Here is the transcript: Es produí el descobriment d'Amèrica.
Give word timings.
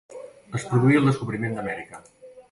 Es 0.59 0.63
produí 0.69 0.97
el 0.99 1.05
descobriment 1.09 1.53
d'Amèrica. 1.59 2.01